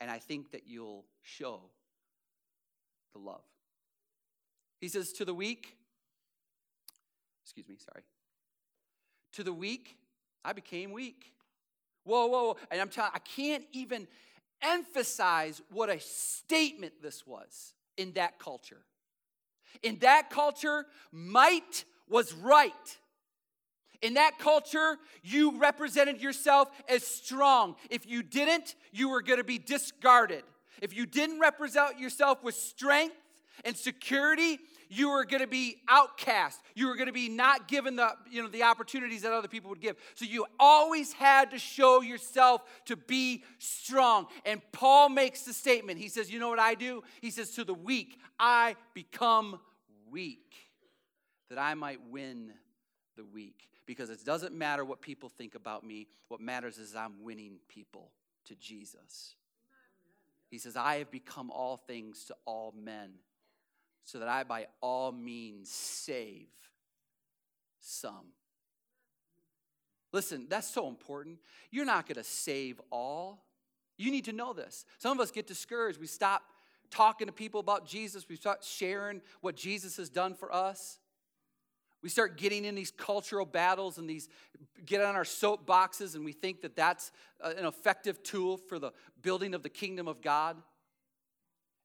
[0.00, 1.60] And I think that you'll show
[3.12, 3.44] the love.
[4.80, 5.76] He says, To the weak,
[7.44, 8.04] excuse me, sorry.
[9.34, 9.96] To the weak,
[10.44, 11.32] I became weak.
[12.04, 12.56] Whoa, whoa, whoa.
[12.70, 14.08] And I'm telling I can't even
[14.60, 18.82] emphasize what a statement this was in that culture.
[19.82, 22.98] In that culture, might was right.
[24.02, 27.76] In that culture, you represented yourself as strong.
[27.88, 30.42] If you didn't, you were going to be discarded.
[30.82, 33.14] If you didn't represent yourself with strength
[33.64, 36.60] and security, you were going to be outcast.
[36.74, 39.70] You were going to be not given the, you know, the opportunities that other people
[39.70, 39.96] would give.
[40.16, 44.26] So you always had to show yourself to be strong.
[44.44, 46.00] And Paul makes the statement.
[46.00, 47.04] He says, You know what I do?
[47.20, 49.60] He says, To the weak, I become
[50.10, 50.52] weak,
[51.50, 52.52] that I might win
[53.16, 56.06] the weak because it doesn't matter what people think about me.
[56.28, 58.10] What matters is I'm winning people
[58.46, 59.34] to Jesus.
[60.48, 63.12] He says, I have become all things to all men,
[64.04, 66.48] so that I by all means save
[67.80, 68.32] some.
[70.12, 71.38] Listen, that's so important.
[71.70, 73.44] You're not going to save all.
[73.96, 74.84] You need to know this.
[74.98, 75.98] Some of us get discouraged.
[75.98, 76.42] We stop
[76.92, 80.98] talking to people about Jesus, we start sharing what Jesus has done for us.
[82.02, 84.28] We start getting in these cultural battles and these
[84.84, 88.92] get on our soapboxes, and we think that that's uh, an effective tool for the
[89.22, 90.56] building of the kingdom of God.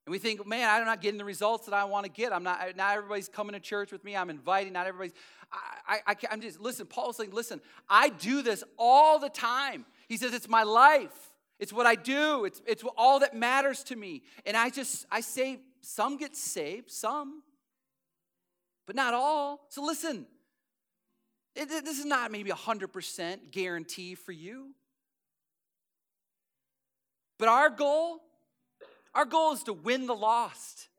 [0.06, 2.32] And we think, man, I'm not getting the results that I want to get.
[2.32, 4.16] I'm not, not everybody's coming to church with me.
[4.16, 5.14] I'm inviting, not everybody's.
[5.52, 9.86] I, I, I'm just, listen, Paul's saying, listen, I do this all the time.
[10.08, 11.34] He says, it's my life.
[11.60, 12.46] It's what I do.
[12.46, 14.24] It's, it's all that matters to me.
[14.46, 17.44] And I just, I say, some get saved, some
[18.88, 19.68] but not all.
[19.70, 20.26] So listen,
[21.56, 24.74] it, this is not maybe a 100% guarantee for you.
[27.38, 28.22] But our goal
[29.14, 30.90] Our goal is to win the lost.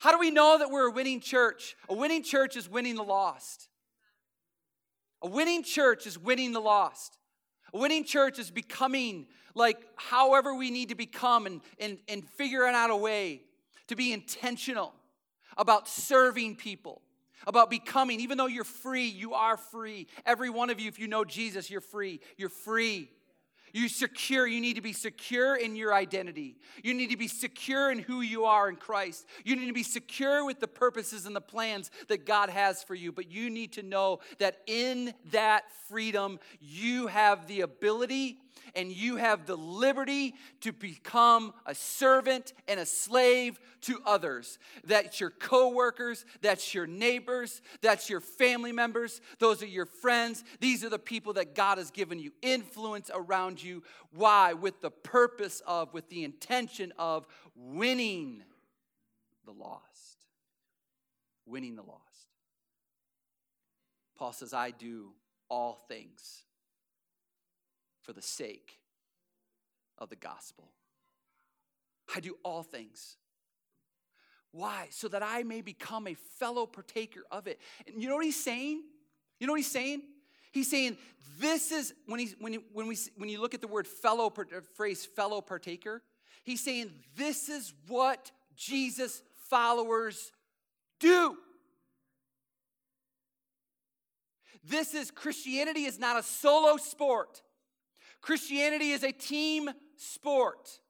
[0.00, 1.76] How do we know that we're a winning church?
[1.88, 3.68] A winning church is winning the lost.
[5.22, 7.18] A winning church is winning the lost.
[7.72, 12.74] A winning church is becoming like however we need to become and, and, and figuring
[12.74, 13.42] out a way
[13.88, 14.92] to be intentional
[15.58, 17.02] about serving people,
[17.46, 20.06] about becoming, even though you're free, you are free.
[20.24, 22.20] Every one of you, if you know Jesus, you're free.
[22.36, 23.10] You're free.
[23.72, 26.56] You secure, you need to be secure in your identity.
[26.82, 29.26] You need to be secure in who you are in Christ.
[29.44, 32.94] You need to be secure with the purposes and the plans that God has for
[32.94, 33.12] you.
[33.12, 38.38] But you need to know that in that freedom, you have the ability
[38.74, 44.58] and you have the liberty to become a servant and a slave to others.
[44.84, 50.44] That's your coworkers, that's your neighbors, that's your family members, those are your friends.
[50.60, 53.82] These are the people that God has given you influence around you.
[54.12, 54.52] Why?
[54.52, 58.42] With the purpose of, with the intention of winning
[59.44, 60.26] the lost.
[61.46, 62.02] Winning the lost.
[64.16, 65.12] Paul says, I do
[65.48, 66.42] all things
[68.08, 68.78] for the sake
[69.98, 70.70] of the gospel.
[72.16, 73.18] I do all things.
[74.50, 74.86] Why?
[74.88, 77.60] So that I may become a fellow partaker of it.
[77.86, 78.82] And you know what he's saying?
[79.38, 80.04] You know what he's saying?
[80.52, 80.96] He's saying
[81.38, 84.60] this is when he's when when we when you look at the word fellow uh,
[84.74, 86.00] phrase fellow partaker,
[86.44, 90.32] he's saying this is what Jesus followers
[90.98, 91.36] do.
[94.64, 97.42] This is Christianity is not a solo sport.
[98.20, 100.80] Christianity is a team sport.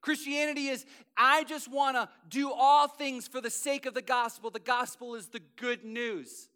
[0.00, 4.50] Christianity is, I just want to do all things for the sake of the gospel.
[4.50, 6.48] The gospel is the good news.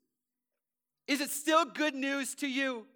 [1.07, 2.87] Is it still good news to you?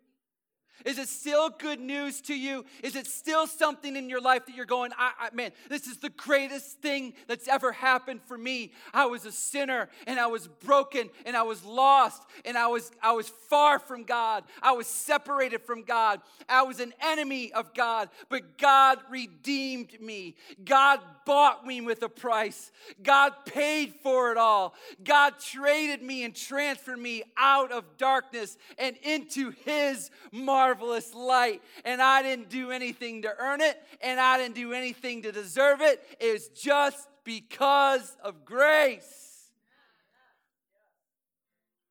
[0.84, 2.64] Is it still good news to you?
[2.82, 5.98] Is it still something in your life that you're going, I, I, man, this is
[5.98, 8.72] the greatest thing that's ever happened for me?
[8.94, 12.90] I was a sinner and I was broken and I was lost and I was,
[13.02, 14.44] I was far from God.
[14.62, 16.20] I was separated from God.
[16.48, 20.36] I was an enemy of God, but God redeemed me.
[20.64, 22.70] God bought me with a price.
[23.02, 24.74] God paid for it all.
[25.02, 30.67] God traded me and transferred me out of darkness and into His marvelous
[31.14, 31.62] light.
[31.84, 35.80] And I didn't do anything to earn it, and I didn't do anything to deserve
[35.80, 36.02] it.
[36.20, 39.50] It's just because of grace.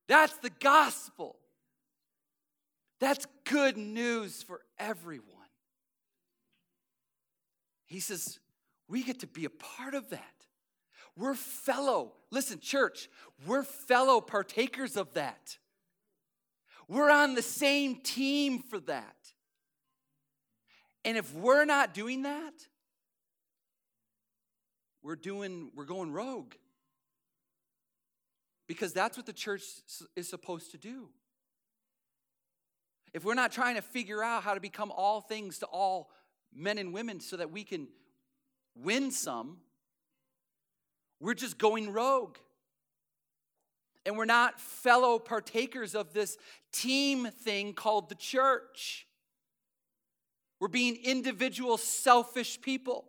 [0.08, 1.36] That's the gospel.
[3.00, 5.26] That's good news for everyone.
[7.86, 8.40] He says,
[8.88, 10.24] we get to be a part of that.
[11.16, 13.10] We're fellow, listen, church,
[13.46, 15.58] we're fellow partakers of that.
[16.88, 19.16] We're on the same team for that.
[21.04, 22.54] And if we're not doing that,
[25.02, 26.54] we're doing we're going rogue.
[28.68, 29.64] Because that's what the church
[30.16, 31.10] is supposed to do.
[33.14, 36.12] If we're not trying to figure out how to become all things to all
[36.54, 37.88] men and women so that we can
[38.76, 39.58] win some.
[41.20, 42.38] We're just going rogue.
[44.08, 46.38] And we're not fellow partakers of this
[46.72, 49.06] team thing called the church.
[50.62, 53.04] We're being individual, selfish people,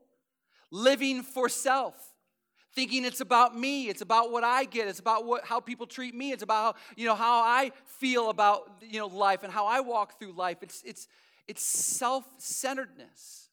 [0.73, 1.95] living for self,
[2.75, 6.17] thinking it's about me, it's about what I get, it's about what, how people treat
[6.17, 9.67] me, it's about how, you know, how I feel about you know, life and how
[9.67, 10.59] I walk through life.
[10.63, 11.07] It's, it's,
[11.47, 13.51] it's self centeredness.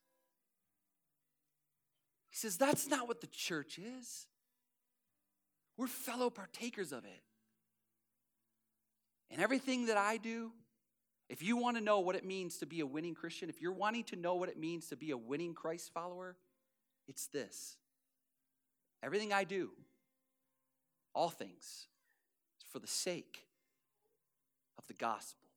[2.31, 4.25] He says, That's not what the church is.
[5.77, 7.21] We're fellow partakers of it.
[9.31, 10.51] And everything that I do,
[11.29, 13.73] if you want to know what it means to be a winning Christian, if you're
[13.73, 16.35] wanting to know what it means to be a winning Christ follower,
[17.07, 17.77] it's this.
[19.03, 19.71] Everything I do,
[21.13, 21.87] all things,
[22.59, 23.45] is for the sake
[24.77, 25.47] of the gospel.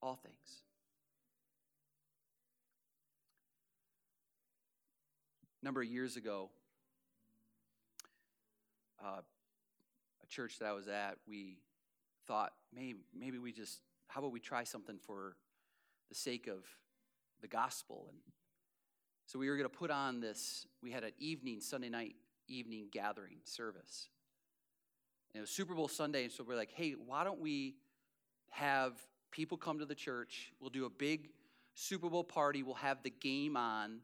[0.00, 0.62] All things.
[5.62, 6.50] number of years ago,
[9.04, 11.58] uh, a church that I was at, we
[12.26, 15.36] thought maybe, maybe we just, how about we try something for
[16.08, 16.64] the sake of
[17.40, 18.06] the gospel?
[18.10, 18.18] And
[19.26, 22.16] so we were going to put on this, we had an evening, Sunday night
[22.48, 24.08] evening gathering service.
[25.32, 27.76] And it was Super Bowl Sunday, and so we're like, hey, why don't we
[28.50, 28.94] have
[29.30, 30.52] people come to the church?
[30.58, 31.28] We'll do a big
[31.74, 34.00] Super Bowl party, we'll have the game on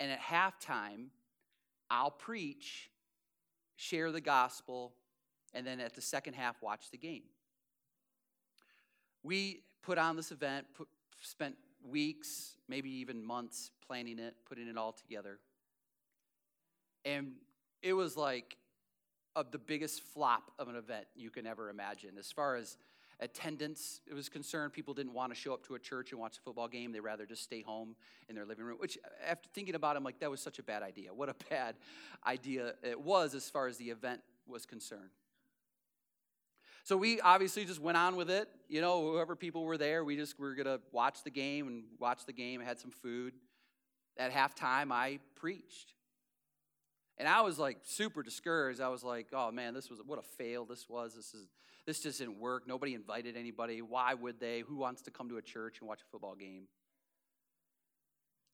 [0.00, 1.06] and at halftime,
[1.90, 2.90] I'll preach,
[3.76, 4.94] share the gospel,
[5.52, 7.22] and then at the second half, watch the game.
[9.24, 10.86] We put on this event, put,
[11.20, 11.56] spent
[11.86, 15.38] weeks, maybe even months planning it, putting it all together.
[17.04, 17.32] And
[17.82, 18.56] it was like
[19.36, 22.10] of the biggest flop of an event you can ever imagine.
[22.18, 22.76] As far as
[23.20, 26.38] attendance it was concerned, people didn't want to show up to a church and watch
[26.38, 26.92] a football game.
[26.92, 27.96] They rather just stay home
[28.28, 30.62] in their living room, which after thinking about it, I'm like, that was such a
[30.62, 31.12] bad idea.
[31.12, 31.76] What a bad
[32.26, 35.10] idea it was as far as the event was concerned.
[36.84, 38.46] So we obviously just went on with it.
[38.68, 41.84] You know, whoever people were there, we just were going to watch the game and
[41.98, 42.60] watch the game.
[42.60, 43.32] I had some food.
[44.18, 45.94] At halftime, I preached.
[47.16, 48.80] And I was like super discouraged.
[48.80, 51.14] I was like, oh man, this was what a fail this was.
[51.14, 51.48] This is
[51.86, 52.66] this just didn't work.
[52.66, 53.80] Nobody invited anybody.
[53.82, 54.60] Why would they?
[54.60, 56.64] Who wants to come to a church and watch a football game?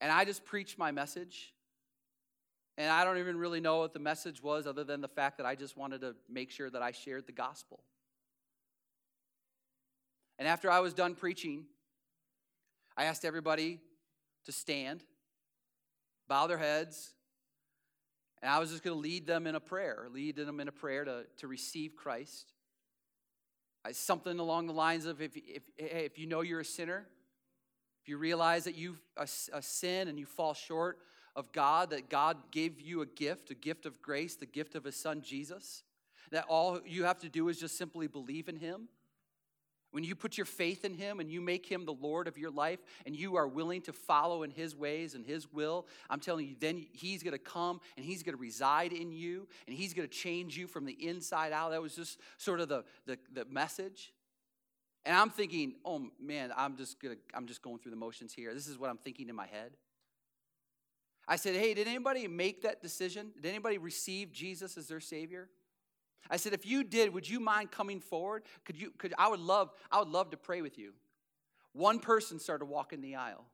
[0.00, 1.52] And I just preached my message.
[2.78, 5.46] And I don't even really know what the message was, other than the fact that
[5.46, 7.80] I just wanted to make sure that I shared the gospel.
[10.40, 11.66] And after I was done preaching,
[12.96, 13.78] I asked everybody
[14.46, 15.04] to stand,
[16.28, 17.12] bow their heads,
[18.40, 20.72] and I was just going to lead them in a prayer, lead them in a
[20.72, 22.54] prayer to, to receive Christ.
[23.84, 27.06] I, something along the lines of if, if, if you know you're a sinner,
[28.02, 31.00] if you realize that you a, a sin and you fall short
[31.36, 34.84] of God, that God gave you a gift, a gift of grace, the gift of
[34.84, 35.82] His Son Jesus,
[36.30, 38.88] that all you have to do is just simply believe in Him
[39.92, 42.50] when you put your faith in Him and you make Him the Lord of your
[42.50, 46.46] life and you are willing to follow in His ways and His will, I'm telling
[46.46, 49.94] you, then He's going to come and He's going to reside in you and He's
[49.94, 51.70] going to change you from the inside out.
[51.70, 54.12] That was just sort of the, the, the message.
[55.04, 58.52] And I'm thinking, oh man, I'm just gonna, I'm just going through the motions here.
[58.52, 59.72] This is what I'm thinking in my head.
[61.26, 63.30] I said, hey, did anybody make that decision?
[63.40, 65.48] Did anybody receive Jesus as their Savior?
[66.28, 68.42] I said, if you did, would you mind coming forward?
[68.64, 70.92] Could you, could, I would love, I would love to pray with you.
[71.72, 73.46] One person started walking the aisle,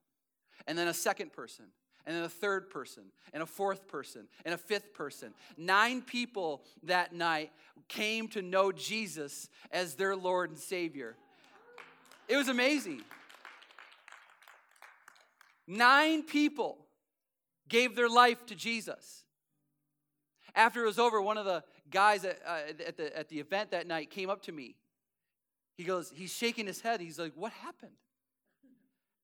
[0.67, 1.67] and then a second person,
[2.07, 5.35] and then a third person, and a fourth person, and a fifth person.
[5.57, 7.51] Nine people that night
[7.89, 11.17] came to know Jesus as their Lord and Savior.
[12.29, 13.03] It was amazing.
[15.67, 16.79] Nine people
[17.69, 19.25] gave their life to Jesus.
[20.55, 23.71] After it was over, one of the guys at, uh, at, the, at the event
[23.71, 24.77] that night came up to me.
[25.77, 27.01] He goes, he's shaking his head.
[27.01, 27.93] He's like, What happened?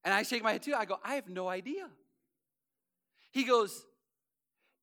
[0.04, 0.74] And I shake my head too.
[0.74, 1.88] I go, I have no idea.
[3.30, 3.86] He goes,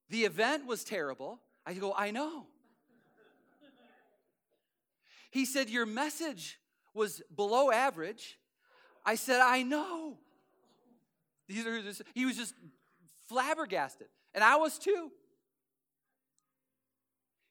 [0.09, 1.39] The event was terrible.
[1.65, 2.47] I go, I know.
[5.31, 6.59] He said, Your message
[6.93, 8.37] was below average.
[9.05, 10.17] I said, I know.
[11.47, 11.81] These are
[12.13, 12.53] he was just
[13.27, 14.07] flabbergasted.
[14.33, 15.11] And I was too.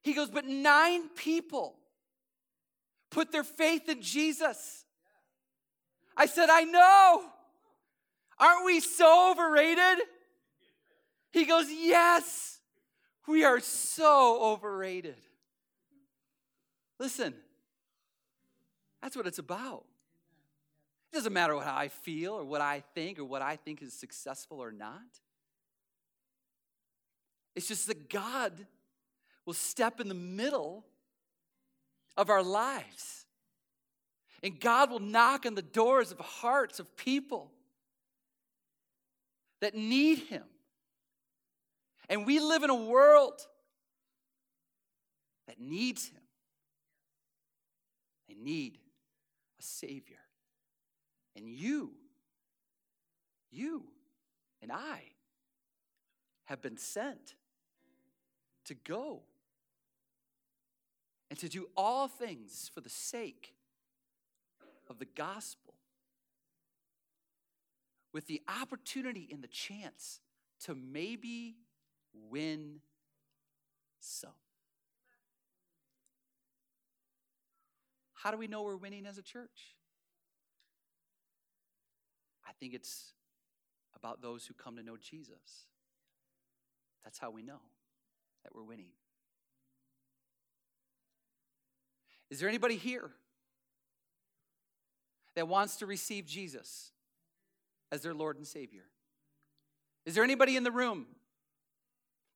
[0.03, 1.76] He goes, But nine people
[3.11, 4.84] put their faith in Jesus.
[6.16, 7.24] I said, I know.
[8.38, 10.05] Aren't we so overrated?
[11.32, 12.59] He goes, Yes,
[13.26, 15.16] we are so overrated.
[16.99, 17.34] Listen,
[19.03, 19.84] that's what it's about.
[21.12, 23.92] It doesn't matter what I feel or what I think or what I think is
[23.92, 25.01] successful or not.
[27.55, 28.53] It's just that God
[29.49, 30.84] will step in the middle
[32.18, 33.24] of our lives.
[34.42, 37.51] And God will knock on the doors of hearts of people
[39.62, 40.42] that need Him.
[42.11, 43.40] And we live in a world
[45.46, 46.20] that needs Him.
[48.28, 48.76] They need
[49.59, 50.20] a Savior.
[51.34, 51.92] And you,
[53.51, 53.84] you
[54.61, 55.05] and I
[56.44, 57.34] have been sent
[58.66, 59.22] to go
[61.31, 63.55] and to do all things for the sake
[64.89, 65.74] of the gospel
[68.12, 70.20] with the opportunity and the chance
[70.64, 71.57] to maybe
[72.31, 72.81] win
[74.01, 74.31] some.
[78.14, 79.76] How do we know we're winning as a church?
[82.47, 83.12] I think it's
[83.95, 85.66] about those who come to know Jesus.
[87.05, 87.61] That's how we know
[88.43, 88.91] that we're winning.
[92.31, 93.11] Is there anybody here
[95.35, 96.91] that wants to receive Jesus
[97.91, 98.85] as their Lord and Savior?
[100.05, 101.07] Is there anybody in the room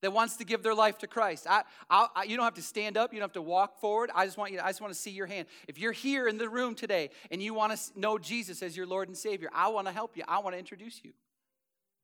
[0.01, 1.47] that wants to give their life to Christ?
[1.49, 3.13] I, I, you don't have to stand up.
[3.13, 4.09] You don't have to walk forward.
[4.13, 4.59] I just want you.
[4.59, 5.47] I just want to see your hand.
[5.67, 8.85] If you're here in the room today and you want to know Jesus as your
[8.85, 10.23] Lord and Savior, I want to help you.
[10.27, 11.13] I want to introduce you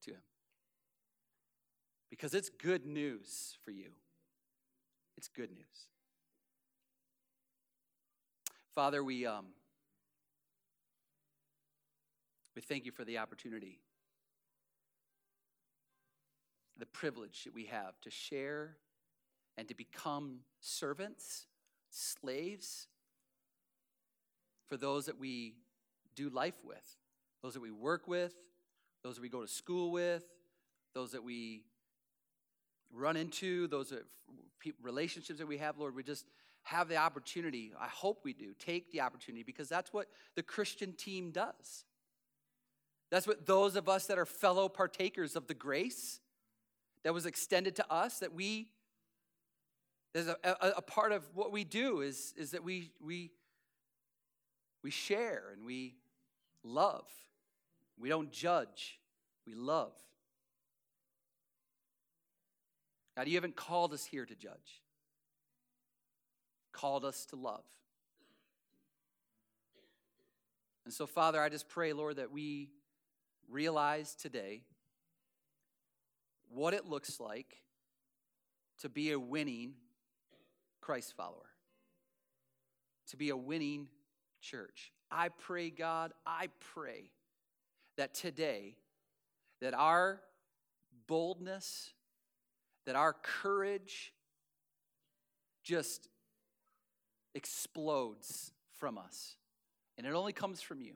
[0.06, 0.22] to Him
[2.10, 3.90] because it's good news for you.
[5.18, 5.89] It's good news.
[8.76, 9.48] Father, we, um,
[12.56, 13.80] we thank you for the opportunity,
[16.78, 18.78] the privilege that we have to share
[19.58, 21.48] and to become servants,
[21.90, 22.88] slaves
[24.68, 25.56] for those that we
[26.16, 26.98] do life with,
[27.42, 28.34] those that we work with,
[29.04, 30.24] those that we go to school with,
[30.94, 31.64] those that we
[32.94, 34.06] run into, those that,
[34.82, 36.26] relationships that we have, Lord, we just
[36.64, 37.72] have the opportunity.
[37.80, 38.54] I hope we do.
[38.60, 41.86] Take the opportunity because that's what the Christian team does.
[43.12, 46.20] That's what those of us that are fellow partakers of the grace
[47.04, 48.70] that was extended to us, that we,
[50.14, 53.32] there's a, a, a part of what we do is, is that we, we,
[54.84, 55.96] we share and we
[56.64, 57.08] love.
[57.98, 59.00] We don't judge,
[59.46, 59.94] we love.
[63.18, 64.82] God, you haven't called us here to judge,
[66.80, 67.66] called us to love.
[70.86, 72.70] And so, Father, I just pray, Lord, that we
[73.50, 74.62] realize today
[76.50, 77.62] what it looks like
[78.80, 79.74] to be a winning
[80.80, 81.50] Christ follower,
[83.10, 83.88] to be a winning
[84.42, 84.94] church.
[85.12, 87.12] I pray, God, I pray
[87.98, 88.78] that today,
[89.60, 90.22] that our
[91.08, 91.92] boldness,
[92.86, 94.14] that our courage
[95.62, 96.08] just
[97.36, 99.36] explodes from us.
[99.98, 100.94] And it only comes from you.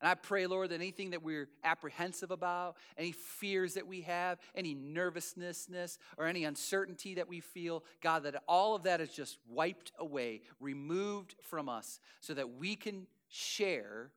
[0.00, 4.38] And I pray, Lord, that anything that we're apprehensive about, any fears that we have,
[4.54, 9.36] any nervousness or any uncertainty that we feel, God, that all of that is just
[9.46, 14.10] wiped away, removed from us, so that we can share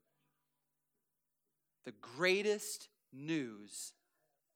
[1.83, 3.91] the greatest news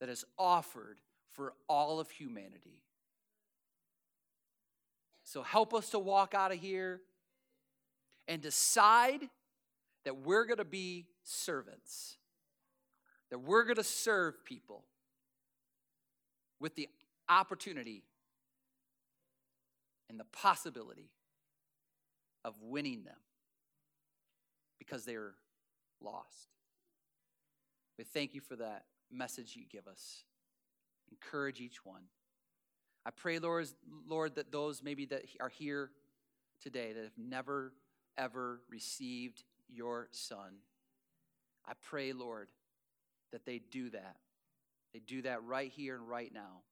[0.00, 0.98] that is offered
[1.34, 2.80] for all of humanity.
[5.28, 7.02] So help us to walk out of here
[8.28, 9.20] and decide
[10.06, 12.16] that we're going to be servants,
[13.30, 14.86] that we're going to serve people
[16.58, 16.88] with the
[17.28, 18.04] opportunity
[20.08, 21.10] and the possibility
[22.42, 23.20] of winning them
[24.78, 25.34] because they're
[26.00, 26.48] lost.
[27.98, 30.24] We thank you for that message you give us.
[31.10, 32.04] Encourage each one.
[33.08, 33.66] I pray, Lord,
[34.06, 35.90] Lord, that those maybe that are here
[36.62, 37.72] today that have never
[38.18, 40.58] ever received your son
[41.68, 42.48] I pray, Lord,
[43.30, 44.16] that they do that.
[44.94, 46.62] They do that right here and right now.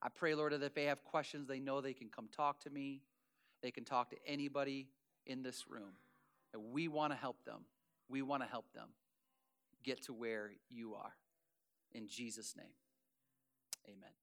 [0.00, 2.70] I pray, Lord, that if they have questions, they know they can come talk to
[2.70, 3.02] me.
[3.60, 4.88] They can talk to anybody
[5.26, 5.94] in this room.
[6.54, 7.64] And we want to help them.
[8.08, 8.88] We want to help them
[9.82, 11.14] get to where you are.
[11.92, 12.74] In Jesus' name,
[13.88, 14.21] amen.